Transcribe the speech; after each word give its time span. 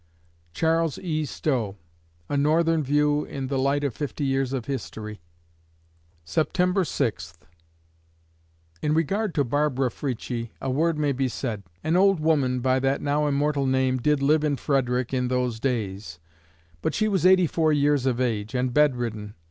CHARLES 0.55 0.97
E. 0.97 1.25
STOWE 1.25 1.75
(A 2.27 2.35
Northern 2.35 2.81
view 2.81 3.23
in 3.23 3.49
the 3.49 3.59
light 3.59 3.83
of 3.83 3.93
fifty 3.93 4.23
years 4.25 4.51
of 4.51 4.65
history) 4.65 5.21
September 6.25 6.83
Sixth 6.83 7.45
In 8.81 8.95
regard 8.95 9.35
to 9.35 9.43
Barbara 9.43 9.91
Frietchie 9.91 10.49
a 10.59 10.71
word 10.71 10.97
may 10.97 11.11
be 11.11 11.27
said: 11.27 11.61
An 11.83 11.95
old 11.95 12.19
woman 12.19 12.61
by 12.61 12.79
that 12.79 12.99
now 12.99 13.27
immortal 13.27 13.67
name 13.67 13.99
did 13.99 14.23
live 14.23 14.43
in 14.43 14.55
Frederick 14.55 15.13
in 15.13 15.27
those 15.27 15.59
days, 15.59 16.17
but 16.81 16.95
she 16.95 17.07
was 17.07 17.23
84 17.23 17.71
years 17.71 18.07
of 18.07 18.19
age 18.19 18.55
and 18.55 18.73
bed 18.73 18.95
ridden. 18.95 19.35